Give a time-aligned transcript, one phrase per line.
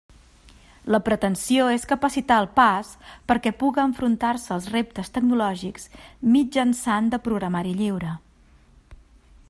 [0.93, 2.89] La pretensió és capacitar el PAS
[3.31, 5.87] perquè puga enfrontar-se als reptes tecnològics
[6.37, 8.17] mitjançant de Programari Lliure.